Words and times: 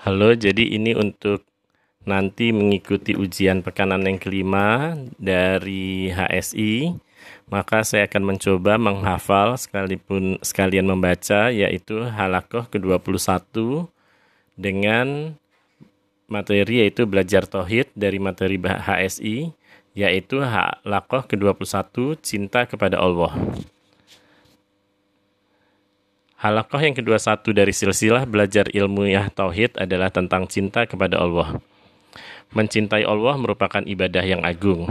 Halo, 0.00 0.32
jadi 0.32 0.64
ini 0.64 0.96
untuk 0.96 1.44
nanti 2.08 2.56
mengikuti 2.56 3.12
ujian 3.12 3.60
pekanan 3.60 4.00
yang 4.08 4.16
kelima 4.16 4.96
dari 5.20 6.08
HSI. 6.08 6.96
Maka 7.52 7.84
saya 7.84 8.08
akan 8.08 8.32
mencoba 8.32 8.80
menghafal 8.80 9.60
sekalipun 9.60 10.40
sekalian 10.40 10.88
membaca 10.88 11.52
yaitu 11.52 12.08
halakoh 12.08 12.64
ke-21 12.72 13.44
dengan 14.56 15.36
materi 16.32 16.80
yaitu 16.80 17.04
belajar 17.04 17.44
tohid 17.44 17.92
dari 17.92 18.16
materi 18.16 18.56
HSI 18.56 19.52
yaitu 19.92 20.40
halakoh 20.40 21.28
ke-21 21.28 22.16
cinta 22.24 22.64
kepada 22.64 22.96
Allah. 22.96 23.36
Halakoh 26.40 26.80
yang 26.80 26.96
kedua 26.96 27.20
satu 27.20 27.52
dari 27.52 27.68
silsilah 27.68 28.24
belajar 28.24 28.64
ilmu 28.72 29.04
ya 29.04 29.28
tauhid 29.28 29.76
adalah 29.76 30.08
tentang 30.08 30.48
cinta 30.48 30.88
kepada 30.88 31.20
Allah. 31.20 31.60
Mencintai 32.56 33.04
Allah 33.04 33.36
merupakan 33.36 33.84
ibadah 33.84 34.24
yang 34.24 34.40
agung. 34.40 34.88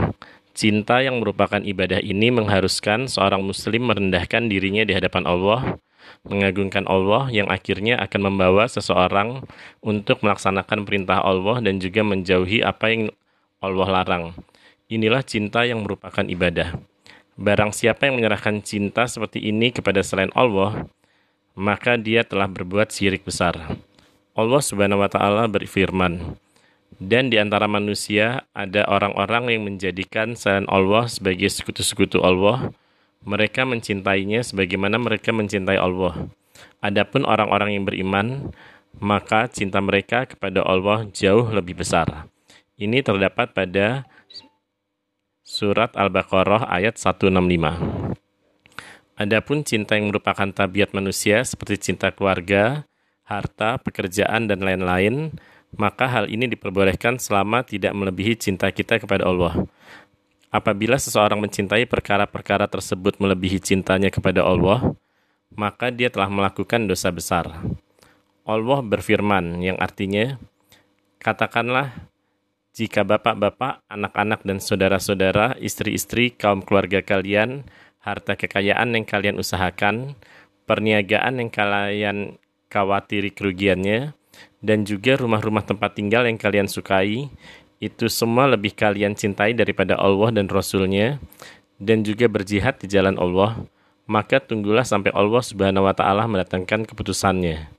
Cinta 0.54 1.02
yang 1.02 1.18
merupakan 1.18 1.58
ibadah 1.58 1.98
ini 2.06 2.30
mengharuskan 2.30 3.10
seorang 3.10 3.42
muslim 3.42 3.82
merendahkan 3.82 4.46
dirinya 4.46 4.86
di 4.86 4.94
hadapan 4.94 5.26
Allah, 5.26 5.74
mengagungkan 6.22 6.86
Allah 6.86 7.26
yang 7.34 7.50
akhirnya 7.50 7.98
akan 7.98 8.30
membawa 8.30 8.70
seseorang 8.70 9.42
untuk 9.82 10.22
melaksanakan 10.22 10.86
perintah 10.86 11.18
Allah 11.18 11.58
dan 11.66 11.82
juga 11.82 12.06
menjauhi 12.06 12.62
apa 12.62 12.94
yang 12.94 13.02
Allah 13.58 13.88
larang. 13.90 14.38
Inilah 14.86 15.26
cinta 15.26 15.66
yang 15.66 15.82
merupakan 15.82 16.22
ibadah. 16.22 16.78
Barang 17.34 17.74
siapa 17.74 18.06
yang 18.06 18.22
menyerahkan 18.22 18.62
cinta 18.62 19.10
seperti 19.10 19.42
ini 19.50 19.74
kepada 19.74 19.98
selain 20.06 20.30
Allah, 20.38 20.86
maka 21.60 22.00
dia 22.00 22.24
telah 22.24 22.48
berbuat 22.48 22.88
syirik 22.88 23.28
besar. 23.28 23.76
Allah 24.32 24.62
Subhanahu 24.64 25.04
wa 25.04 25.10
taala 25.12 25.44
berfirman, 25.44 26.40
dan 26.96 27.28
di 27.28 27.36
antara 27.36 27.68
manusia 27.68 28.48
ada 28.56 28.88
orang-orang 28.88 29.52
yang 29.52 29.68
menjadikan 29.68 30.32
selain 30.32 30.64
Allah 30.72 31.04
sebagai 31.12 31.52
sekutu-sekutu 31.52 32.24
Allah. 32.24 32.72
Mereka 33.20 33.68
mencintainya 33.68 34.40
sebagaimana 34.40 34.96
mereka 34.96 35.28
mencintai 35.28 35.76
Allah. 35.76 36.32
Adapun 36.80 37.28
orang-orang 37.28 37.76
yang 37.76 37.84
beriman, 37.84 38.48
maka 38.96 39.44
cinta 39.52 39.76
mereka 39.84 40.24
kepada 40.24 40.64
Allah 40.64 41.04
jauh 41.12 41.44
lebih 41.52 41.76
besar. 41.76 42.24
Ini 42.80 43.04
terdapat 43.04 43.52
pada 43.52 44.08
surat 45.44 45.92
Al-Baqarah 45.92 46.64
ayat 46.72 46.96
165. 46.96 47.99
Adapun 49.20 49.60
cinta 49.68 50.00
yang 50.00 50.08
merupakan 50.08 50.48
tabiat 50.48 50.96
manusia 50.96 51.44
seperti 51.44 51.92
cinta 51.92 52.08
keluarga, 52.08 52.88
harta, 53.28 53.76
pekerjaan, 53.76 54.48
dan 54.48 54.64
lain-lain, 54.64 55.36
maka 55.76 56.08
hal 56.08 56.32
ini 56.32 56.48
diperbolehkan 56.48 57.20
selama 57.20 57.60
tidak 57.60 57.92
melebihi 57.92 58.40
cinta 58.40 58.72
kita 58.72 58.96
kepada 58.96 59.28
Allah. 59.28 59.68
Apabila 60.48 60.96
seseorang 60.96 61.36
mencintai 61.36 61.84
perkara-perkara 61.84 62.64
tersebut 62.64 63.20
melebihi 63.20 63.60
cintanya 63.60 64.08
kepada 64.08 64.40
Allah, 64.40 64.96
maka 65.52 65.92
dia 65.92 66.08
telah 66.08 66.32
melakukan 66.32 66.88
dosa 66.88 67.12
besar. 67.12 67.52
Allah 68.48 68.80
berfirman 68.80 69.60
yang 69.60 69.76
artinya, 69.76 70.40
Katakanlah, 71.20 72.08
jika 72.72 73.04
bapak-bapak, 73.04 73.84
anak-anak, 73.84 74.40
dan 74.48 74.64
saudara-saudara, 74.64 75.60
istri-istri, 75.60 76.32
kaum 76.32 76.64
keluarga 76.64 77.04
kalian, 77.04 77.68
harta 78.00 78.32
kekayaan 78.36 78.96
yang 78.96 79.04
kalian 79.04 79.36
usahakan, 79.36 80.16
perniagaan 80.64 81.40
yang 81.40 81.50
kalian 81.52 82.18
khawatiri 82.72 83.28
kerugiannya, 83.32 84.16
dan 84.64 84.88
juga 84.88 85.20
rumah-rumah 85.20 85.64
tempat 85.64 85.96
tinggal 85.96 86.24
yang 86.24 86.40
kalian 86.40 86.68
sukai, 86.68 87.28
itu 87.80 88.06
semua 88.08 88.48
lebih 88.48 88.72
kalian 88.76 89.16
cintai 89.16 89.52
daripada 89.52 89.96
Allah 89.96 90.32
dan 90.32 90.48
Rasulnya, 90.48 91.20
dan 91.80 92.04
juga 92.04 92.28
berjihad 92.28 92.76
di 92.80 92.88
jalan 92.88 93.16
Allah, 93.16 93.56
maka 94.04 94.40
tunggulah 94.40 94.84
sampai 94.84 95.12
Allah 95.16 95.40
Subhanahu 95.40 95.88
wa 95.88 95.94
Ta'ala 95.96 96.28
mendatangkan 96.28 96.88
keputusannya. 96.88 97.72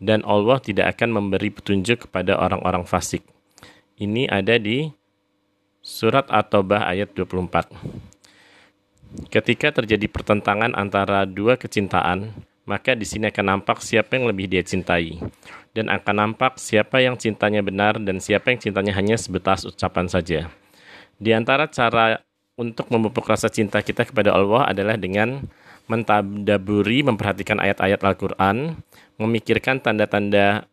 Dan 0.00 0.20
Allah 0.28 0.60
tidak 0.60 0.96
akan 0.96 1.20
memberi 1.22 1.48
petunjuk 1.48 2.08
kepada 2.08 2.36
orang-orang 2.36 2.84
fasik. 2.84 3.24
Ini 3.96 4.26
ada 4.28 4.58
di 4.58 4.90
surat 5.80 6.26
At-Taubah 6.28 6.88
ayat 6.88 7.14
24. 7.14 8.13
Ketika 9.30 9.70
terjadi 9.70 10.10
pertentangan 10.10 10.74
antara 10.74 11.22
dua 11.22 11.54
kecintaan, 11.54 12.34
maka 12.66 12.98
di 12.98 13.06
sini 13.06 13.30
akan 13.30 13.46
nampak 13.58 13.78
siapa 13.78 14.18
yang 14.18 14.26
lebih 14.26 14.50
dia 14.50 14.64
cintai. 14.66 15.22
Dan 15.70 15.86
akan 15.90 16.14
nampak 16.14 16.58
siapa 16.58 16.98
yang 16.98 17.14
cintanya 17.14 17.62
benar 17.62 17.98
dan 18.02 18.18
siapa 18.18 18.50
yang 18.50 18.58
cintanya 18.58 18.94
hanya 18.94 19.14
sebatas 19.14 19.66
ucapan 19.66 20.06
saja. 20.10 20.50
Di 21.18 21.30
antara 21.30 21.70
cara 21.70 22.22
untuk 22.58 22.90
memupuk 22.90 23.26
rasa 23.26 23.50
cinta 23.50 23.82
kita 23.82 24.06
kepada 24.06 24.34
Allah 24.34 24.70
adalah 24.70 24.98
dengan 24.98 25.46
mentadaburi, 25.86 27.02
memperhatikan 27.06 27.58
ayat-ayat 27.58 28.00
Al-Quran, 28.02 28.78
memikirkan 29.18 29.82
tanda-tanda 29.82 30.66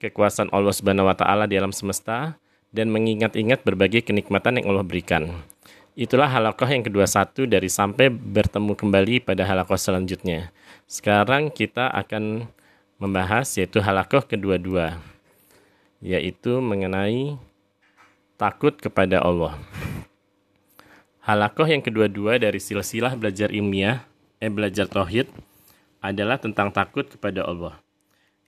kekuasaan 0.00 0.52
Allah 0.52 0.74
Subhanahu 0.74 1.08
wa 1.08 1.16
taala 1.16 1.48
di 1.48 1.56
alam 1.56 1.72
semesta 1.72 2.36
dan 2.72 2.92
mengingat-ingat 2.92 3.64
berbagai 3.64 4.04
kenikmatan 4.04 4.60
yang 4.60 4.72
Allah 4.74 4.84
berikan. 4.84 5.32
Itulah 5.96 6.28
halakoh 6.28 6.68
yang 6.68 6.84
kedua 6.84 7.08
satu 7.08 7.48
dari 7.48 7.72
sampai 7.72 8.12
bertemu 8.12 8.76
kembali 8.76 9.24
pada 9.24 9.48
halakoh 9.48 9.80
selanjutnya. 9.80 10.52
Sekarang 10.84 11.48
kita 11.48 11.88
akan 11.88 12.52
membahas 13.00 13.48
yaitu 13.56 13.80
halakoh 13.80 14.20
kedua-dua, 14.20 15.00
yaitu 16.04 16.60
mengenai 16.60 17.40
takut 18.36 18.76
kepada 18.76 19.24
Allah. 19.24 19.56
Halakoh 21.24 21.64
yang 21.64 21.80
kedua-dua 21.80 22.36
dari 22.36 22.60
silsilah 22.60 23.16
belajar 23.16 23.48
ilmiah, 23.48 24.04
eh 24.36 24.52
belajar 24.52 24.84
tauhid, 24.92 25.32
adalah 26.04 26.36
tentang 26.36 26.76
takut 26.76 27.08
kepada 27.08 27.40
Allah. 27.48 27.80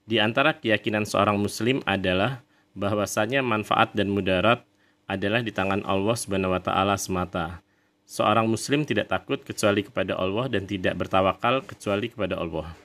Di 0.04 0.20
antara 0.20 0.52
keyakinan 0.52 1.08
seorang 1.08 1.40
muslim 1.40 1.80
adalah 1.88 2.44
bahwasanya 2.76 3.40
manfaat 3.40 3.96
dan 3.96 4.12
mudarat 4.12 4.68
adalah 5.08 5.40
di 5.40 5.48
tangan 5.48 5.82
Allah 5.88 6.12
Subhanahu 6.14 6.52
wa 6.52 6.60
taala 6.60 7.00
semata. 7.00 7.64
Seorang 8.04 8.44
muslim 8.44 8.84
tidak 8.84 9.08
takut 9.08 9.40
kecuali 9.40 9.80
kepada 9.80 10.16
Allah 10.16 10.52
dan 10.52 10.68
tidak 10.68 10.96
bertawakal 11.00 11.64
kecuali 11.64 12.12
kepada 12.12 12.36
Allah. 12.36 12.76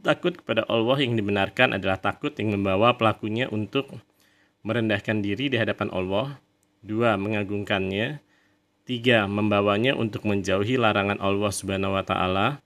Takut 0.00 0.32
kepada 0.32 0.64
Allah 0.68 0.96
yang 1.00 1.12
dibenarkan 1.12 1.76
adalah 1.76 2.00
takut 2.00 2.32
yang 2.40 2.56
membawa 2.56 2.96
pelakunya 2.96 3.48
untuk 3.52 4.00
merendahkan 4.64 5.20
diri 5.20 5.52
di 5.52 5.56
hadapan 5.60 5.92
Allah, 5.92 6.40
dua 6.80 7.16
mengagungkannya, 7.20 8.20
tiga 8.88 9.24
membawanya 9.28 9.92
untuk 9.96 10.24
menjauhi 10.24 10.80
larangan 10.80 11.20
Allah 11.20 11.52
Subhanahu 11.52 11.96
wa 11.96 12.04
taala, 12.04 12.64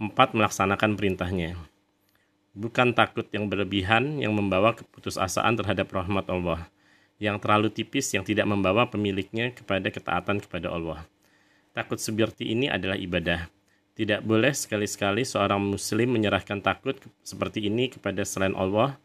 empat 0.00 0.36
melaksanakan 0.36 0.96
perintahnya. 0.96 1.56
Bukan 2.56 2.96
takut 2.96 3.28
yang 3.32 3.48
berlebihan 3.48 4.20
yang 4.20 4.32
membawa 4.36 4.76
keputusasaan 4.76 5.56
terhadap 5.56 5.88
rahmat 5.92 6.26
Allah 6.28 6.68
yang 7.20 7.36
terlalu 7.36 7.68
tipis 7.68 8.08
yang 8.16 8.24
tidak 8.24 8.48
membawa 8.48 8.88
pemiliknya 8.88 9.52
kepada 9.52 9.92
ketaatan 9.92 10.40
kepada 10.40 10.72
Allah. 10.72 11.04
Takut 11.76 12.00
seperti 12.00 12.50
ini 12.50 12.66
adalah 12.66 12.96
ibadah. 12.96 13.46
Tidak 13.94 14.24
boleh 14.24 14.56
sekali-sekali 14.56 15.28
seorang 15.28 15.60
muslim 15.60 16.16
menyerahkan 16.16 16.64
takut 16.64 16.96
seperti 17.20 17.68
ini 17.68 17.92
kepada 17.92 18.24
selain 18.24 18.56
Allah 18.56 18.96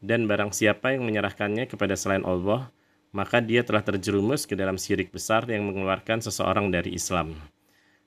dan 0.00 0.24
barang 0.24 0.56
siapa 0.56 0.96
yang 0.96 1.04
menyerahkannya 1.04 1.68
kepada 1.68 1.92
selain 1.98 2.24
Allah, 2.24 2.72
maka 3.12 3.44
dia 3.44 3.60
telah 3.60 3.84
terjerumus 3.84 4.48
ke 4.48 4.56
dalam 4.56 4.80
syirik 4.80 5.12
besar 5.12 5.44
yang 5.52 5.68
mengeluarkan 5.68 6.24
seseorang 6.24 6.72
dari 6.72 6.96
Islam. 6.96 7.36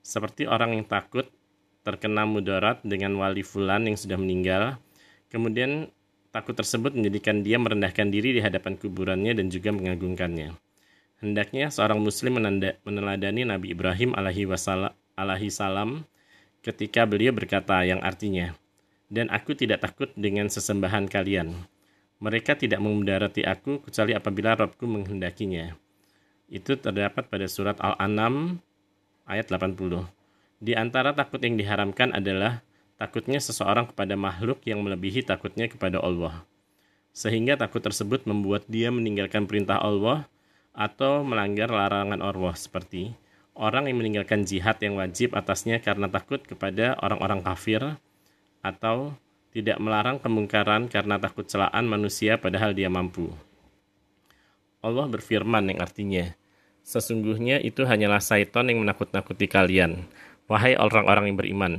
Seperti 0.02 0.50
orang 0.50 0.74
yang 0.74 0.84
takut 0.88 1.30
terkena 1.86 2.26
mudarat 2.26 2.82
dengan 2.82 3.14
wali 3.22 3.46
fulan 3.46 3.86
yang 3.86 3.94
sudah 3.94 4.18
meninggal, 4.18 4.82
kemudian 5.30 5.90
Takut 6.32 6.56
tersebut 6.56 6.96
menjadikan 6.96 7.44
dia 7.44 7.60
merendahkan 7.60 8.08
diri 8.08 8.32
di 8.32 8.40
hadapan 8.40 8.80
kuburannya 8.80 9.36
dan 9.36 9.52
juga 9.52 9.68
mengagungkannya. 9.68 10.56
Hendaknya 11.20 11.68
seorang 11.68 12.00
muslim 12.00 12.40
meneladani 12.82 13.44
Nabi 13.44 13.76
Ibrahim 13.76 14.16
alaihi 14.16 14.48
alaihi 15.12 15.52
salam 15.52 16.08
ketika 16.64 17.04
beliau 17.04 17.36
berkata 17.36 17.84
yang 17.84 18.00
artinya, 18.00 18.56
"Dan 19.12 19.28
aku 19.28 19.52
tidak 19.52 19.84
takut 19.84 20.08
dengan 20.16 20.48
sesembahan 20.48 21.04
kalian. 21.12 21.52
Mereka 22.24 22.56
tidak 22.56 22.80
memudarati 22.80 23.44
aku 23.44 23.84
kecuali 23.84 24.16
apabila 24.16 24.56
Rabbku 24.56 24.88
menghendakinya." 24.88 25.76
Itu 26.48 26.80
terdapat 26.80 27.28
pada 27.28 27.44
surat 27.44 27.76
Al-An'am 27.76 28.56
ayat 29.28 29.52
80. 29.52 30.08
Di 30.64 30.72
antara 30.80 31.12
takut 31.12 31.44
yang 31.44 31.60
diharamkan 31.60 32.16
adalah 32.16 32.64
takutnya 33.02 33.42
seseorang 33.42 33.90
kepada 33.90 34.14
makhluk 34.14 34.62
yang 34.62 34.78
melebihi 34.78 35.26
takutnya 35.26 35.66
kepada 35.66 35.98
Allah. 35.98 36.46
Sehingga 37.10 37.58
takut 37.58 37.82
tersebut 37.82 38.22
membuat 38.30 38.70
dia 38.70 38.94
meninggalkan 38.94 39.50
perintah 39.50 39.82
Allah 39.82 40.30
atau 40.70 41.26
melanggar 41.26 41.66
larangan 41.66 42.22
Allah 42.22 42.54
seperti 42.54 43.18
orang 43.58 43.90
yang 43.90 43.98
meninggalkan 43.98 44.46
jihad 44.46 44.78
yang 44.78 44.94
wajib 44.96 45.34
atasnya 45.34 45.82
karena 45.82 46.06
takut 46.06 46.40
kepada 46.46 46.94
orang-orang 47.02 47.42
kafir 47.42 47.82
atau 48.62 49.18
tidak 49.50 49.82
melarang 49.82 50.22
kemungkaran 50.22 50.86
karena 50.86 51.18
takut 51.18 51.44
celaan 51.44 51.90
manusia 51.90 52.38
padahal 52.38 52.70
dia 52.70 52.86
mampu. 52.86 53.34
Allah 54.78 55.10
berfirman 55.10 55.74
yang 55.74 55.82
artinya, 55.82 56.32
Sesungguhnya 56.82 57.62
itu 57.62 57.86
hanyalah 57.86 58.18
syaitan 58.18 58.66
yang 58.66 58.82
menakut-nakuti 58.82 59.46
kalian, 59.46 60.02
wahai 60.50 60.74
orang-orang 60.74 61.30
yang 61.30 61.38
beriman, 61.38 61.74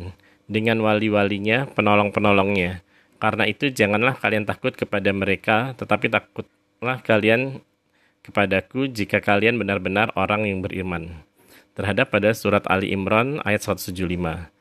dengan 0.47 0.79
wali-walinya, 0.83 1.69
penolong-penolongnya. 1.71 2.83
Karena 3.19 3.43
itu 3.47 3.71
janganlah 3.71 4.19
kalian 4.19 4.43
takut 4.43 4.75
kepada 4.75 5.09
mereka, 5.15 5.71
tetapi 5.79 6.11
takutlah 6.11 6.99
kalian 7.03 7.63
kepadaku 8.23 8.91
jika 8.91 9.23
kalian 9.23 9.55
benar-benar 9.55 10.11
orang 10.19 10.43
yang 10.47 10.59
beriman. 10.59 11.23
Terhadap 11.73 12.11
pada 12.11 12.35
surat 12.35 12.63
Ali 12.69 12.91
Imran 12.91 13.39
ayat 13.47 13.63
175. 13.63 14.51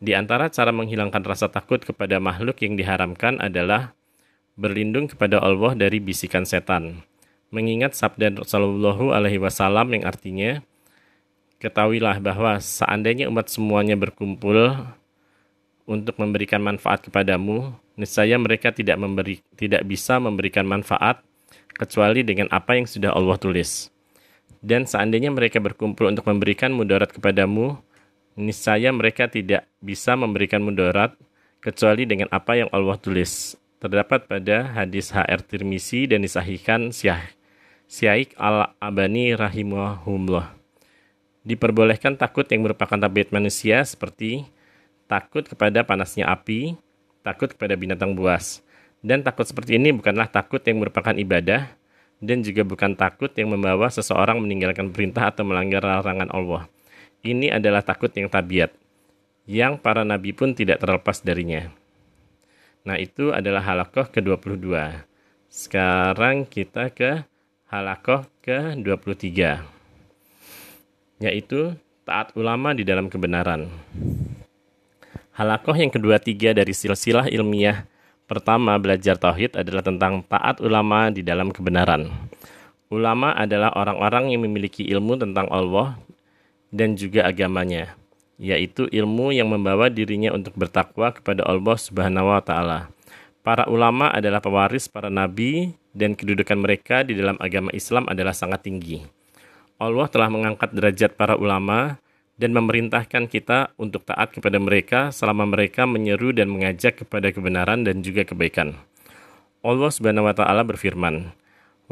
Di 0.00 0.12
antara 0.16 0.48
cara 0.50 0.72
menghilangkan 0.72 1.22
rasa 1.22 1.52
takut 1.52 1.80
kepada 1.80 2.18
makhluk 2.18 2.58
yang 2.64 2.74
diharamkan 2.74 3.38
adalah 3.38 3.92
berlindung 4.58 5.08
kepada 5.08 5.40
Allah 5.40 5.76
dari 5.76 6.02
bisikan 6.02 6.44
setan 6.44 7.04
mengingat 7.50 7.98
sabda 7.98 8.30
Rasulullah 8.38 8.96
alaihi 9.18 9.42
wasallam 9.42 9.90
yang 9.90 10.06
artinya 10.06 10.62
ketahuilah 11.58 12.22
bahwa 12.22 12.56
seandainya 12.62 13.26
umat 13.26 13.50
semuanya 13.50 13.98
berkumpul 13.98 14.70
untuk 15.90 16.22
memberikan 16.22 16.62
manfaat 16.62 17.02
kepadamu, 17.02 17.74
niscaya 17.98 18.38
mereka 18.38 18.70
tidak 18.70 18.94
memberi 18.94 19.42
tidak 19.58 19.82
bisa 19.82 20.22
memberikan 20.22 20.62
manfaat 20.62 21.26
kecuali 21.74 22.22
dengan 22.22 22.46
apa 22.54 22.78
yang 22.78 22.86
sudah 22.86 23.10
Allah 23.10 23.34
tulis. 23.34 23.90
Dan 24.62 24.86
seandainya 24.86 25.34
mereka 25.34 25.58
berkumpul 25.58 26.06
untuk 26.06 26.30
memberikan 26.30 26.70
mudarat 26.70 27.10
kepadamu, 27.10 27.74
niscaya 28.38 28.94
mereka 28.94 29.26
tidak 29.26 29.66
bisa 29.82 30.14
memberikan 30.14 30.62
mudarat 30.62 31.18
kecuali 31.58 32.06
dengan 32.06 32.30
apa 32.30 32.54
yang 32.54 32.70
Allah 32.70 32.94
tulis. 32.94 33.58
Terdapat 33.80 34.28
pada 34.30 34.70
hadis 34.76 35.10
HR 35.10 35.42
Tirmisi 35.42 36.04
dan 36.04 36.20
disahihkan 36.22 36.92
Syah 36.92 37.32
Syaikh 37.90 38.36
Al-Abani 38.38 39.34
rahimahumullah. 39.34 40.54
Diperbolehkan 41.42 42.20
takut 42.20 42.44
yang 42.52 42.62
merupakan 42.68 43.00
tabiat 43.00 43.32
manusia 43.32 43.80
seperti 43.82 44.44
takut 45.10 45.42
kepada 45.42 45.82
panasnya 45.82 46.30
api, 46.30 46.78
takut 47.26 47.50
kepada 47.50 47.74
binatang 47.74 48.14
buas. 48.14 48.62
Dan 49.02 49.26
takut 49.26 49.42
seperti 49.42 49.74
ini 49.74 49.90
bukanlah 49.90 50.30
takut 50.30 50.62
yang 50.62 50.78
merupakan 50.78 51.10
ibadah, 51.10 51.66
dan 52.22 52.46
juga 52.46 52.62
bukan 52.62 52.94
takut 52.94 53.32
yang 53.34 53.50
membawa 53.50 53.90
seseorang 53.90 54.38
meninggalkan 54.38 54.94
perintah 54.94 55.34
atau 55.34 55.42
melanggar 55.42 55.82
larangan 55.82 56.30
Allah. 56.30 56.70
Ini 57.26 57.58
adalah 57.58 57.82
takut 57.82 58.12
yang 58.14 58.30
tabiat, 58.30 58.70
yang 59.50 59.74
para 59.80 60.06
nabi 60.06 60.30
pun 60.30 60.54
tidak 60.54 60.78
terlepas 60.78 61.18
darinya. 61.26 61.66
Nah 62.86 62.96
itu 62.96 63.34
adalah 63.34 63.60
halakoh 63.60 64.08
ke-22. 64.08 64.72
Sekarang 65.50 66.46
kita 66.46 66.94
ke 66.94 67.26
halakoh 67.66 68.24
ke-23 68.46 69.60
yaitu 71.20 71.76
taat 72.08 72.32
ulama 72.32 72.72
di 72.72 72.80
dalam 72.82 73.12
kebenaran. 73.12 73.68
Halakoh 75.40 75.72
yang 75.72 75.88
kedua 75.88 76.20
tiga 76.20 76.52
dari 76.52 76.76
silsilah 76.76 77.32
ilmiah 77.32 77.88
pertama 78.28 78.76
belajar 78.76 79.16
tauhid 79.16 79.56
adalah 79.56 79.80
tentang 79.80 80.20
taat 80.28 80.60
ulama 80.60 81.08
di 81.08 81.24
dalam 81.24 81.48
kebenaran. 81.48 82.12
Ulama 82.92 83.32
adalah 83.32 83.72
orang-orang 83.72 84.36
yang 84.36 84.44
memiliki 84.44 84.84
ilmu 84.84 85.16
tentang 85.16 85.48
Allah 85.48 85.96
dan 86.68 86.92
juga 86.92 87.24
agamanya, 87.24 87.96
yaitu 88.36 88.84
ilmu 88.92 89.32
yang 89.32 89.48
membawa 89.48 89.88
dirinya 89.88 90.28
untuk 90.36 90.52
bertakwa 90.60 91.08
kepada 91.08 91.40
Allah 91.48 91.76
Subhanahu 91.80 92.36
wa 92.36 92.44
taala. 92.44 92.92
Para 93.40 93.64
ulama 93.64 94.12
adalah 94.12 94.44
pewaris 94.44 94.92
para 94.92 95.08
nabi 95.08 95.72
dan 95.96 96.12
kedudukan 96.12 96.60
mereka 96.60 97.00
di 97.00 97.16
dalam 97.16 97.40
agama 97.40 97.72
Islam 97.72 98.04
adalah 98.12 98.36
sangat 98.36 98.68
tinggi. 98.68 99.08
Allah 99.80 100.04
telah 100.04 100.28
mengangkat 100.28 100.68
derajat 100.76 101.16
para 101.16 101.40
ulama 101.40 101.96
dan 102.40 102.56
memerintahkan 102.56 103.28
kita 103.28 103.76
untuk 103.76 104.08
taat 104.08 104.32
kepada 104.32 104.56
mereka 104.56 105.12
selama 105.12 105.44
mereka 105.44 105.84
menyeru 105.84 106.32
dan 106.32 106.48
mengajak 106.48 107.04
kepada 107.04 107.28
kebenaran 107.28 107.84
dan 107.84 108.00
juga 108.00 108.24
kebaikan. 108.24 108.80
Allah 109.60 109.90
Subhanahu 109.92 110.24
wa 110.24 110.32
taala 110.32 110.64
berfirman, 110.64 111.36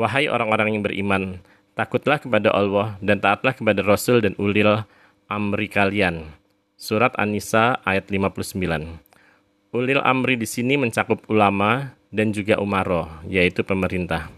"Wahai 0.00 0.32
orang-orang 0.32 0.80
yang 0.80 0.82
beriman, 0.88 1.44
takutlah 1.76 2.16
kepada 2.16 2.48
Allah 2.48 2.96
dan 3.04 3.20
taatlah 3.20 3.52
kepada 3.52 3.84
Rasul 3.84 4.24
dan 4.24 4.32
ulil 4.40 4.88
amri 5.28 5.68
kalian." 5.68 6.32
Surat 6.80 7.12
An-Nisa 7.20 7.84
ayat 7.84 8.08
59. 8.08 9.04
Ulil 9.76 10.00
amri 10.00 10.40
di 10.40 10.48
sini 10.48 10.80
mencakup 10.80 11.28
ulama, 11.28 11.98
dan 12.08 12.32
juga 12.32 12.56
umaro, 12.60 13.08
yaitu 13.28 13.60
pemerintah. 13.64 14.32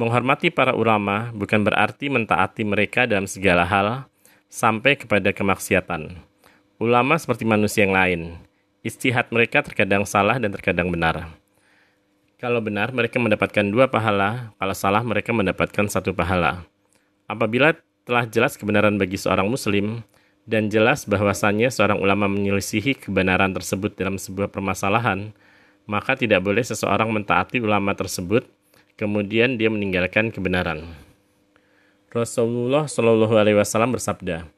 Menghormati 0.00 0.48
para 0.48 0.72
ulama 0.72 1.28
bukan 1.36 1.60
berarti 1.60 2.08
mentaati 2.08 2.64
mereka 2.64 3.04
dalam 3.04 3.28
segala 3.28 3.68
hal 3.68 4.08
sampai 4.50 4.98
kepada 4.98 5.30
kemaksiatan. 5.30 6.18
Ulama 6.82 7.14
seperti 7.16 7.46
manusia 7.46 7.86
yang 7.86 7.94
lain. 7.94 8.20
Istihad 8.82 9.30
mereka 9.30 9.62
terkadang 9.62 10.02
salah 10.02 10.42
dan 10.42 10.50
terkadang 10.50 10.90
benar. 10.90 11.30
Kalau 12.40 12.58
benar, 12.58 12.90
mereka 12.90 13.22
mendapatkan 13.22 13.62
dua 13.68 13.86
pahala. 13.86 14.50
Kalau 14.58 14.74
salah, 14.74 15.04
mereka 15.06 15.30
mendapatkan 15.30 15.86
satu 15.86 16.10
pahala. 16.16 16.64
Apabila 17.30 17.76
telah 18.02 18.26
jelas 18.26 18.58
kebenaran 18.58 18.96
bagi 18.96 19.20
seorang 19.20 19.46
muslim, 19.46 20.02
dan 20.48 20.66
jelas 20.72 21.04
bahwasannya 21.04 21.68
seorang 21.68 22.00
ulama 22.00 22.26
menyelisihi 22.26 22.96
kebenaran 22.98 23.54
tersebut 23.54 23.94
dalam 23.94 24.16
sebuah 24.16 24.48
permasalahan, 24.48 25.30
maka 25.84 26.16
tidak 26.16 26.42
boleh 26.42 26.64
seseorang 26.64 27.12
mentaati 27.12 27.62
ulama 27.62 27.92
tersebut, 27.94 28.48
kemudian 28.96 29.54
dia 29.60 29.68
meninggalkan 29.68 30.32
kebenaran. 30.32 31.09
Rasulullah 32.10 32.90
Shallallahu 32.90 33.38
Alaihi 33.38 33.54
Wasallam 33.54 33.94
bersabda, 33.94 34.50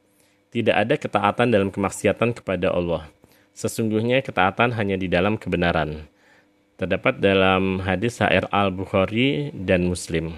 tidak 0.48 0.72
ada 0.72 0.94
ketaatan 0.96 1.52
dalam 1.52 1.68
kemaksiatan 1.68 2.32
kepada 2.32 2.72
Allah. 2.72 3.12
Sesungguhnya 3.52 4.24
ketaatan 4.24 4.72
hanya 4.72 4.96
di 4.96 5.04
dalam 5.04 5.36
kebenaran. 5.36 6.08
Terdapat 6.80 7.20
dalam 7.20 7.84
hadis 7.84 8.24
HR 8.24 8.48
Al-Bukhari 8.48 9.52
dan 9.52 9.84
Muslim. 9.84 10.32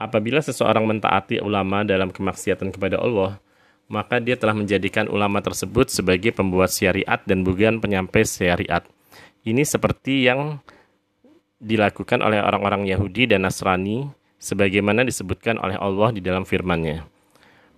Apabila 0.00 0.40
seseorang 0.40 0.88
mentaati 0.88 1.44
ulama 1.44 1.84
dalam 1.84 2.08
kemaksiatan 2.08 2.72
kepada 2.72 2.96
Allah, 2.96 3.36
maka 3.84 4.16
dia 4.16 4.32
telah 4.32 4.56
menjadikan 4.56 5.12
ulama 5.12 5.44
tersebut 5.44 5.92
sebagai 5.92 6.32
pembuat 6.32 6.72
syariat 6.72 7.20
dan 7.28 7.44
bukan 7.44 7.84
penyampai 7.84 8.24
syariat. 8.24 8.80
Ini 9.44 9.60
seperti 9.60 10.24
yang 10.24 10.56
dilakukan 11.60 12.24
oleh 12.24 12.40
orang-orang 12.40 12.88
Yahudi 12.88 13.28
dan 13.28 13.44
Nasrani 13.44 14.08
sebagaimana 14.40 15.04
disebutkan 15.04 15.60
oleh 15.60 15.76
Allah 15.76 16.10
di 16.10 16.24
dalam 16.24 16.48
firman-Nya. 16.48 17.04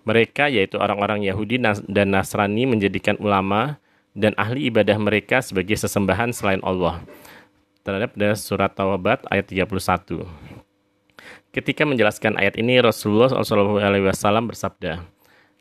Mereka 0.06 0.50
yaitu 0.50 0.78
orang-orang 0.78 1.26
Yahudi 1.26 1.58
dan 1.90 2.06
Nasrani 2.10 2.66
menjadikan 2.66 3.18
ulama 3.18 3.82
dan 4.14 4.32
ahli 4.38 4.70
ibadah 4.70 4.96
mereka 4.96 5.42
sebagai 5.42 5.74
sesembahan 5.74 6.30
selain 6.30 6.62
Allah. 6.62 7.02
Terhadap 7.82 8.14
surat 8.38 8.70
Tawabat 8.72 9.26
ayat 9.26 9.50
31. 9.50 10.22
Ketika 11.52 11.82
menjelaskan 11.84 12.38
ayat 12.38 12.56
ini 12.56 12.78
Rasulullah 12.80 13.28
SAW 13.28 14.48
bersabda, 14.48 15.04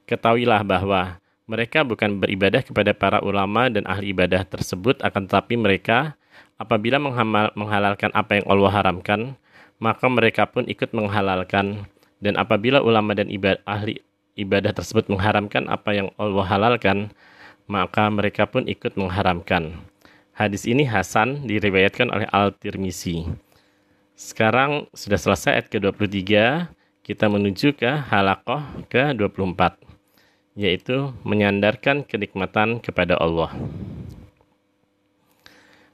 Ketahuilah 0.06 0.62
bahwa 0.64 1.20
mereka 1.50 1.84
bukan 1.84 2.22
beribadah 2.22 2.64
kepada 2.64 2.96
para 2.96 3.20
ulama 3.20 3.68
dan 3.68 3.84
ahli 3.84 4.16
ibadah 4.16 4.46
tersebut, 4.48 5.02
akan 5.04 5.28
tetapi 5.28 5.60
mereka 5.60 6.16
apabila 6.56 7.02
menghalalkan 7.58 8.14
apa 8.14 8.40
yang 8.40 8.46
Allah 8.48 8.72
haramkan, 8.72 9.36
maka 9.82 10.06
mereka 10.06 10.46
pun 10.46 10.64
ikut 10.70 10.94
menghalalkan. 10.94 11.90
Dan 12.22 12.38
apabila 12.38 12.86
ulama 12.86 13.18
dan 13.18 13.34
ibadah, 13.34 13.58
ahli 13.66 13.98
ibadah 14.38 14.72
tersebut 14.72 15.10
mengharamkan 15.10 15.66
apa 15.66 15.98
yang 15.98 16.14
Allah 16.22 16.46
halalkan, 16.46 17.10
maka 17.66 18.08
mereka 18.14 18.46
pun 18.46 18.70
ikut 18.70 18.94
mengharamkan. 18.94 19.82
Hadis 20.38 20.70
ini 20.70 20.86
Hasan 20.86 21.50
diriwayatkan 21.50 22.14
oleh 22.14 22.30
Al-Tirmizi. 22.30 23.26
Sekarang 24.14 24.86
sudah 24.94 25.18
selesai 25.18 25.58
ayat 25.58 25.68
ke-23, 25.74 26.22
kita 27.02 27.26
menuju 27.26 27.74
ke 27.74 27.90
halakoh 27.90 28.62
ke-24 28.88 29.82
yaitu 30.52 31.16
menyandarkan 31.24 32.04
kenikmatan 32.04 32.84
kepada 32.84 33.16
Allah. 33.16 33.56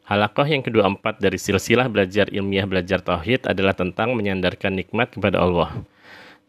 Halakoh 0.08 0.48
yang 0.48 0.64
kedua 0.64 0.88
empat 0.88 1.20
dari 1.20 1.36
silsilah 1.36 1.92
belajar 1.92 2.32
ilmiah 2.32 2.64
belajar 2.64 3.04
tauhid 3.04 3.44
adalah 3.44 3.76
tentang 3.76 4.16
menyandarkan 4.16 4.72
nikmat 4.72 5.12
kepada 5.12 5.44
Allah. 5.44 5.84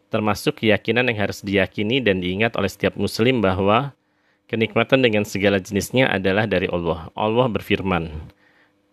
Termasuk 0.07 0.63
keyakinan 0.63 1.11
yang 1.11 1.27
harus 1.27 1.43
diyakini 1.43 1.99
dan 1.99 2.23
diingat 2.23 2.55
oleh 2.55 2.71
setiap 2.71 2.95
muslim 2.95 3.43
bahwa 3.43 3.91
kenikmatan 4.47 5.03
dengan 5.03 5.27
segala 5.27 5.59
jenisnya 5.59 6.07
adalah 6.07 6.47
dari 6.47 6.71
Allah. 6.71 7.11
Allah 7.11 7.47
berfirman, 7.51 8.31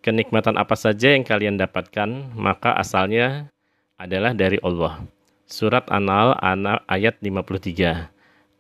Kenikmatan 0.03 0.59
apa 0.59 0.75
saja 0.75 1.15
yang 1.15 1.23
kalian 1.23 1.63
dapatkan, 1.63 2.35
maka 2.35 2.75
asalnya 2.75 3.47
adalah 3.95 4.35
dari 4.35 4.59
Allah. 4.67 4.99
Surat 5.47 5.87
An-Nahl 5.95 6.35
ayat 6.91 7.23
53 7.23 8.11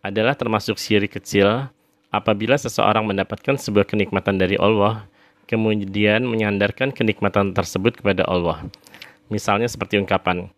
adalah 0.06 0.38
termasuk 0.38 0.78
syirik 0.78 1.18
kecil 1.18 1.66
apabila 2.14 2.54
seseorang 2.54 3.02
mendapatkan 3.10 3.58
sebuah 3.58 3.90
kenikmatan 3.90 4.38
dari 4.38 4.54
Allah, 4.54 5.02
kemudian 5.46 6.26
menyandarkan 6.26 6.90
kenikmatan 6.90 7.54
tersebut 7.54 8.02
kepada 8.02 8.26
Allah. 8.26 8.66
Misalnya 9.26 9.66
seperti 9.66 9.98
ungkapan, 9.98 10.50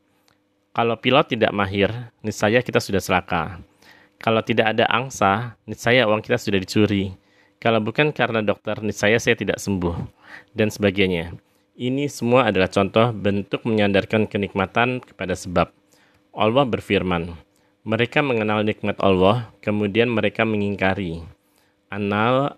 kalau 0.78 0.94
pilot 0.94 1.34
tidak 1.34 1.50
mahir, 1.50 1.90
niscaya 2.22 2.62
kita 2.62 2.78
sudah 2.78 3.02
celaka. 3.02 3.58
Kalau 4.22 4.42
tidak 4.46 4.76
ada 4.76 4.86
angsa, 4.86 5.58
niscaya 5.66 6.06
uang 6.06 6.22
kita 6.22 6.38
sudah 6.38 6.58
dicuri. 6.60 7.14
Kalau 7.58 7.82
bukan 7.82 8.14
karena 8.14 8.46
dokter, 8.46 8.78
niscaya 8.78 9.18
saya 9.18 9.34
tidak 9.34 9.58
sembuh. 9.58 9.98
Dan 10.54 10.70
sebagainya. 10.70 11.34
Ini 11.78 12.06
semua 12.06 12.50
adalah 12.50 12.70
contoh 12.70 13.10
bentuk 13.10 13.66
menyandarkan 13.66 14.30
kenikmatan 14.30 15.02
kepada 15.02 15.34
sebab. 15.34 15.70
Allah 16.30 16.62
berfirman, 16.66 17.34
mereka 17.82 18.22
mengenal 18.22 18.62
nikmat 18.62 19.02
Allah, 19.02 19.50
kemudian 19.58 20.06
mereka 20.06 20.46
mengingkari. 20.46 21.26
Anal 21.90 22.54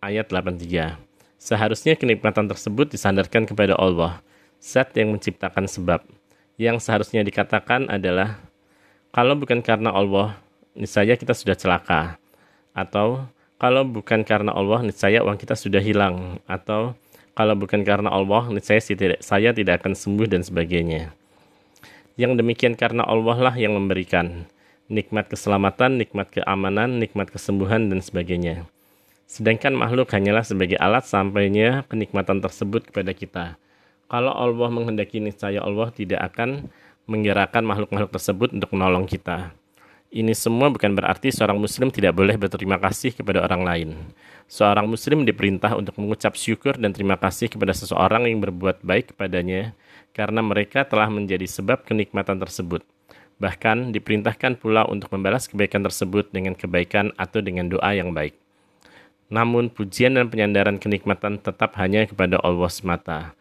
ayat 0.00 0.32
83. 0.32 1.11
Seharusnya 1.42 1.98
kenikmatan 1.98 2.46
tersebut 2.46 2.94
disandarkan 2.94 3.50
kepada 3.50 3.74
Allah, 3.74 4.22
zat 4.62 4.94
yang 4.94 5.10
menciptakan 5.10 5.66
sebab. 5.66 6.06
Yang 6.54 6.86
seharusnya 6.86 7.26
dikatakan 7.26 7.90
adalah, 7.90 8.38
kalau 9.10 9.34
bukan 9.34 9.58
karena 9.58 9.90
Allah, 9.90 10.38
niscaya 10.78 11.18
kita 11.18 11.34
sudah 11.34 11.58
celaka. 11.58 12.14
Atau, 12.70 13.26
kalau 13.58 13.82
bukan 13.82 14.22
karena 14.22 14.54
Allah, 14.54 14.86
niscaya 14.86 15.18
uang 15.26 15.34
kita 15.34 15.58
sudah 15.58 15.82
hilang. 15.82 16.38
Atau, 16.46 16.94
kalau 17.34 17.58
bukan 17.58 17.82
karena 17.82 18.14
Allah, 18.14 18.46
tidak, 18.62 19.18
saya 19.18 19.50
tidak 19.50 19.82
akan 19.82 19.98
sembuh 19.98 20.30
dan 20.30 20.46
sebagainya. 20.46 21.10
Yang 22.14 22.38
demikian 22.38 22.78
karena 22.78 23.02
Allah 23.02 23.50
lah 23.50 23.54
yang 23.58 23.74
memberikan 23.74 24.46
nikmat 24.86 25.26
keselamatan, 25.26 25.98
nikmat 25.98 26.30
keamanan, 26.30 27.02
nikmat 27.02 27.34
kesembuhan, 27.34 27.90
dan 27.90 27.98
sebagainya. 27.98 28.62
Sedangkan 29.32 29.72
makhluk 29.72 30.12
hanyalah 30.12 30.44
sebagai 30.44 30.76
alat 30.76 31.08
sampainya 31.08 31.88
kenikmatan 31.88 32.44
tersebut 32.44 32.92
kepada 32.92 33.16
kita. 33.16 33.44
Kalau 34.04 34.28
Allah 34.28 34.68
menghendaki 34.68 35.24
niscaya 35.24 35.64
Allah 35.64 35.88
tidak 35.88 36.20
akan 36.20 36.68
menggerakkan 37.08 37.64
makhluk-makhluk 37.64 38.12
tersebut 38.12 38.52
untuk 38.52 38.76
menolong 38.76 39.08
kita. 39.08 39.56
Ini 40.12 40.36
semua 40.36 40.68
bukan 40.68 40.92
berarti 40.92 41.32
seorang 41.32 41.56
muslim 41.56 41.88
tidak 41.88 42.12
boleh 42.12 42.36
berterima 42.36 42.76
kasih 42.76 43.16
kepada 43.16 43.40
orang 43.40 43.64
lain. 43.64 43.90
Seorang 44.52 44.84
muslim 44.84 45.24
diperintah 45.24 45.80
untuk 45.80 45.96
mengucap 45.96 46.36
syukur 46.36 46.76
dan 46.76 46.92
terima 46.92 47.16
kasih 47.16 47.48
kepada 47.48 47.72
seseorang 47.72 48.28
yang 48.28 48.36
berbuat 48.44 48.84
baik 48.84 49.16
kepadanya 49.16 49.72
karena 50.12 50.44
mereka 50.44 50.84
telah 50.84 51.08
menjadi 51.08 51.48
sebab 51.48 51.88
kenikmatan 51.88 52.36
tersebut. 52.36 52.84
Bahkan 53.40 53.96
diperintahkan 53.96 54.60
pula 54.60 54.84
untuk 54.84 55.08
membalas 55.16 55.48
kebaikan 55.48 55.80
tersebut 55.80 56.28
dengan 56.28 56.52
kebaikan 56.52 57.16
atau 57.16 57.40
dengan 57.40 57.72
doa 57.72 57.96
yang 57.96 58.12
baik. 58.12 58.41
Namun 59.32 59.72
pujian 59.72 60.20
dan 60.20 60.28
penyandaran 60.28 60.76
kenikmatan 60.76 61.40
tetap 61.40 61.72
hanya 61.80 62.04
kepada 62.04 62.36
Allah 62.44 62.68
semata. 62.68 63.32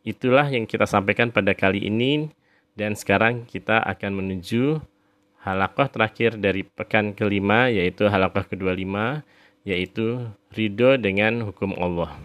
Itulah 0.00 0.48
yang 0.48 0.64
kita 0.64 0.88
sampaikan 0.88 1.28
pada 1.28 1.52
kali 1.52 1.84
ini 1.84 2.32
dan 2.72 2.96
sekarang 2.96 3.44
kita 3.44 3.84
akan 3.84 4.24
menuju 4.24 4.80
halakoh 5.44 5.92
terakhir 5.92 6.40
dari 6.40 6.64
pekan 6.64 7.12
kelima 7.12 7.68
yaitu 7.68 8.08
halakoh 8.08 8.48
kedua 8.48 8.72
lima 8.72 9.20
yaitu 9.66 10.24
ridho 10.56 10.96
dengan 10.96 11.44
hukum 11.44 11.76
Allah. 11.76 12.16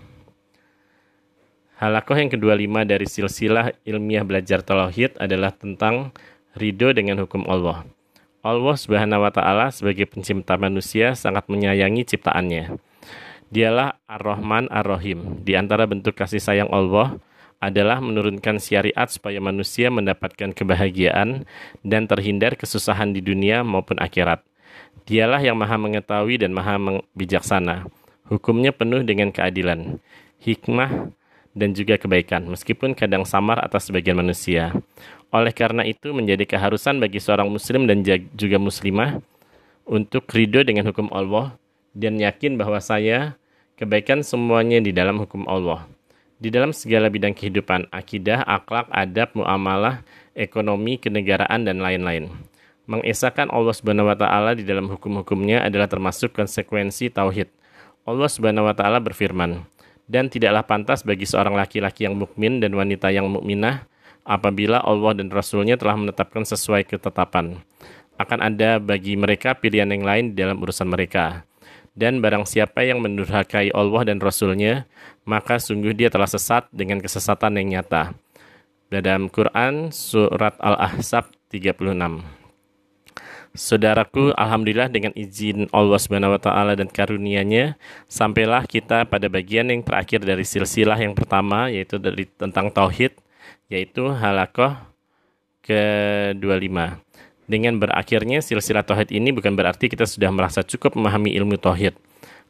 Halakoh 1.81 2.13
yang 2.13 2.29
kedua 2.29 2.53
lima 2.53 2.85
dari 2.85 3.09
silsilah 3.09 3.73
ilmiah 3.83 4.21
belajar 4.21 4.61
tauhid 4.61 5.17
adalah 5.17 5.49
tentang 5.49 6.13
ridho 6.53 6.93
dengan 6.93 7.25
hukum 7.25 7.43
Allah. 7.49 7.83
Allah 8.41 8.73
Subhanahu 8.73 9.21
wa 9.21 9.29
taala 9.29 9.69
sebagai 9.69 10.09
pencipta 10.09 10.57
manusia 10.57 11.13
sangat 11.13 11.45
menyayangi 11.45 12.09
ciptaannya. 12.09 12.81
Dialah 13.53 14.01
Ar-Rahman 14.09 14.65
Ar-Rahim. 14.73 15.45
Di 15.45 15.53
antara 15.53 15.85
bentuk 15.85 16.17
kasih 16.17 16.41
sayang 16.41 16.73
Allah 16.73 17.21
adalah 17.61 18.01
menurunkan 18.01 18.57
syariat 18.57 19.05
supaya 19.05 19.37
manusia 19.37 19.93
mendapatkan 19.93 20.57
kebahagiaan 20.57 21.45
dan 21.85 22.09
terhindar 22.09 22.57
kesusahan 22.57 23.13
di 23.13 23.21
dunia 23.21 23.61
maupun 23.61 24.01
akhirat. 24.01 24.41
Dialah 25.05 25.45
yang 25.45 25.61
maha 25.61 25.77
mengetahui 25.77 26.41
dan 26.41 26.49
maha 26.57 26.81
bijaksana. 27.13 27.85
Hukumnya 28.25 28.73
penuh 28.73 29.05
dengan 29.05 29.29
keadilan, 29.29 30.01
hikmah, 30.41 31.13
dan 31.51 31.75
juga 31.75 31.99
kebaikan, 31.99 32.47
meskipun 32.47 32.95
kadang 32.95 33.27
samar 33.27 33.59
atas 33.59 33.91
sebagian 33.91 34.19
manusia. 34.19 34.71
Oleh 35.31 35.51
karena 35.51 35.83
itu, 35.83 36.11
menjadi 36.11 36.47
keharusan 36.47 36.99
bagi 36.99 37.19
seorang 37.19 37.47
muslim 37.47 37.87
dan 37.87 38.03
juga 38.35 38.57
muslimah 38.59 39.19
untuk 39.87 40.27
ridho 40.31 40.63
dengan 40.63 40.87
hukum 40.87 41.11
Allah 41.11 41.55
dan 41.91 42.19
yakin 42.19 42.55
bahwa 42.55 42.79
saya 42.79 43.35
kebaikan 43.75 44.23
semuanya 44.23 44.79
di 44.79 44.95
dalam 44.95 45.19
hukum 45.19 45.43
Allah 45.47 45.87
di 46.41 46.49
dalam 46.49 46.73
segala 46.73 47.05
bidang 47.13 47.37
kehidupan, 47.37 47.85
akidah, 47.93 48.41
akhlak, 48.49 48.89
adab, 48.89 49.29
muamalah, 49.37 50.01
ekonomi, 50.33 50.97
kenegaraan, 50.97 51.69
dan 51.69 51.77
lain-lain. 51.77 52.33
Mengesahkan 52.89 53.53
Allah 53.53 53.77
Subhanahu 53.77 54.09
wa 54.09 54.17
taala 54.17 54.57
di 54.57 54.65
dalam 54.65 54.89
hukum-hukumnya 54.89 55.61
adalah 55.61 55.85
termasuk 55.85 56.33
konsekuensi 56.33 57.13
tauhid. 57.13 57.45
Allah 58.09 58.25
Subhanahu 58.25 58.65
wa 58.65 58.73
taala 58.73 58.97
berfirman, 58.97 59.61
"Dan 60.05 60.29
tidaklah 60.29 60.65
pantas 60.65 61.01
bagi 61.01 61.25
seorang 61.25 61.57
laki-laki 61.57 62.05
yang 62.07 62.17
mukmin 62.17 62.61
dan 62.61 62.73
wanita 62.77 63.09
yang 63.09 63.29
mukminah 63.29 63.85
apabila 64.23 64.81
Allah 64.81 65.17
dan 65.17 65.29
Rasulnya 65.33 65.75
telah 65.75 65.97
menetapkan 65.97 66.45
sesuai 66.45 66.85
ketetapan. 66.87 67.59
Akan 68.15 68.39
ada 68.39 68.77
bagi 68.77 69.17
mereka 69.17 69.57
pilihan 69.57 69.89
yang 69.89 70.05
lain 70.05 70.25
dalam 70.33 70.61
urusan 70.61 70.89
mereka." 70.89 71.45
Dan 71.91 72.23
barang 72.23 72.47
siapa 72.47 72.87
yang 72.87 73.03
mendurhakai 73.03 73.75
Allah 73.75 74.07
dan 74.07 74.23
Rasulnya, 74.23 74.87
maka 75.27 75.59
sungguh 75.59 75.91
dia 75.91 76.07
telah 76.07 76.27
sesat 76.27 76.71
dengan 76.71 77.03
kesesatan 77.03 77.59
yang 77.59 77.67
nyata. 77.83 78.15
Dalam 78.87 79.27
Quran 79.27 79.91
Surat 79.91 80.55
Al-Ahzab 80.63 81.27
36 81.51 82.40
Saudaraku, 83.51 84.31
Alhamdulillah 84.39 84.87
dengan 84.87 85.11
izin 85.11 85.67
Allah 85.75 85.99
Subhanahu 85.99 86.39
wa 86.39 86.39
taala 86.39 86.71
dan 86.71 86.87
karunia-Nya, 86.87 87.75
sampailah 88.07 88.63
kita 88.63 89.03
pada 89.03 89.27
bagian 89.27 89.67
yang 89.67 89.83
terakhir 89.83 90.23
dari 90.23 90.47
silsilah 90.47 90.95
yang 90.95 91.11
pertama 91.11 91.67
yaitu 91.67 91.99
dari 91.99 92.31
tentang 92.39 92.71
tauhid, 92.71 93.11
yaitu 93.67 94.07
halakoh 94.07 94.79
ke-25. 95.67 96.77
Dengan 97.43 97.75
berakhirnya 97.75 98.39
silsilah 98.39 98.87
tauhid 98.87 99.11
ini 99.11 99.35
bukan 99.35 99.51
berarti 99.51 99.91
kita 99.91 100.07
sudah 100.07 100.31
merasa 100.31 100.63
cukup 100.63 100.95
memahami 100.95 101.35
ilmu 101.35 101.59
tauhid. 101.59 101.91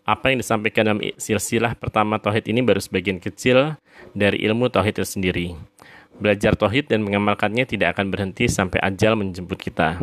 Apa 0.05 0.29
yang 0.29 0.46
disampaikan 0.46 0.86
dalam 0.86 1.01
silsilah 1.17 1.74
pertama 1.74 2.22
tauhid 2.22 2.46
ini 2.46 2.62
baru 2.62 2.77
sebagian 2.77 3.17
kecil 3.17 3.74
dari 4.13 4.38
ilmu 4.46 4.70
tauhid 4.70 5.01
itu 5.01 5.08
sendiri. 5.17 5.58
Belajar 6.22 6.53
tauhid 6.53 6.93
dan 6.93 7.01
mengamalkannya 7.01 7.65
tidak 7.65 7.98
akan 7.98 8.13
berhenti 8.13 8.46
sampai 8.46 8.77
ajal 8.86 9.17
menjemput 9.17 9.58
kita. 9.58 9.98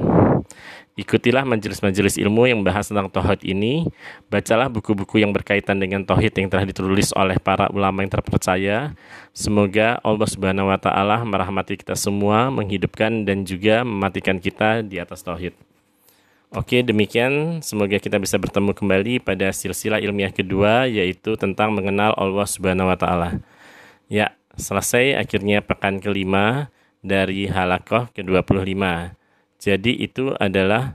Ikutilah 0.98 1.46
majelis-majelis 1.46 2.18
ilmu 2.18 2.50
yang 2.50 2.66
bahas 2.66 2.90
tentang 2.90 3.06
tauhid 3.06 3.46
ini. 3.46 3.86
Bacalah 4.26 4.66
buku-buku 4.66 5.22
yang 5.22 5.30
berkaitan 5.30 5.78
dengan 5.78 6.02
tauhid 6.02 6.34
yang 6.34 6.50
telah 6.50 6.66
ditulis 6.66 7.14
oleh 7.14 7.38
para 7.38 7.70
ulama 7.70 8.02
yang 8.02 8.10
terpercaya. 8.10 8.98
Semoga 9.30 10.02
Allah 10.02 10.26
Subhanahu 10.26 10.66
wa 10.66 10.74
taala 10.74 11.22
merahmati 11.22 11.78
kita 11.78 11.94
semua, 11.94 12.50
menghidupkan 12.50 13.22
dan 13.22 13.46
juga 13.46 13.86
mematikan 13.86 14.42
kita 14.42 14.82
di 14.82 14.98
atas 14.98 15.22
tauhid. 15.22 15.54
Oke, 16.50 16.82
demikian 16.82 17.62
semoga 17.62 18.02
kita 18.02 18.18
bisa 18.18 18.34
bertemu 18.34 18.74
kembali 18.74 19.22
pada 19.22 19.54
silsilah 19.54 20.02
ilmiah 20.02 20.34
kedua 20.34 20.90
yaitu 20.90 21.38
tentang 21.38 21.78
mengenal 21.78 22.10
Allah 22.18 22.46
Subhanahu 22.50 22.90
wa 22.90 22.98
taala. 22.98 23.38
Ya, 24.10 24.34
selesai 24.58 25.14
akhirnya 25.14 25.62
pekan 25.62 26.02
kelima 26.02 26.74
dari 27.06 27.46
halakoh 27.46 28.10
ke-25. 28.18 29.17
Jadi 29.58 29.98
itu 29.98 30.30
adalah 30.38 30.94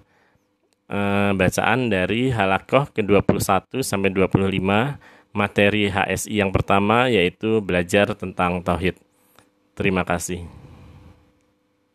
e, 0.87 0.99
bacaan 1.35 1.91
dari 1.91 2.31
halakoh 2.31 2.87
ke-21 2.95 3.83
sampai 3.83 4.09
25 4.15 4.47
materi 5.35 5.91
HSI 5.91 6.39
yang 6.39 6.55
pertama 6.55 7.11
yaitu 7.11 7.59
belajar 7.59 8.15
tentang 8.15 8.63
tauhid. 8.63 8.95
Terima 9.75 10.07
kasih. 10.07 10.62